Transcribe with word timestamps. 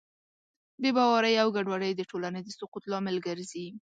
بېباورۍ 0.81 1.33
او 1.41 1.47
ګډوډۍ 1.55 1.91
د 1.95 2.01
ټولنې 2.09 2.41
د 2.43 2.49
سقوط 2.57 2.83
لامل 2.91 3.15
ګرځي. 3.27 3.65